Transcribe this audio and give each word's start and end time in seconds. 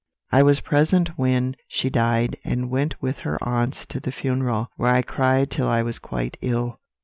"I 0.31 0.41
was 0.41 0.61
present 0.61 1.09
when 1.09 1.55
she 1.67 1.91
died, 1.91 2.35
and 2.43 2.71
went 2.71 2.99
with 3.03 3.19
her 3.19 3.37
aunts 3.47 3.85
to 3.85 3.99
the 3.99 4.11
funeral, 4.11 4.69
where 4.75 4.95
I 4.95 5.03
cried 5.03 5.51
till 5.51 5.67
I 5.67 5.83
was 5.83 5.99
quite 5.99 6.37
ill. 6.41 6.79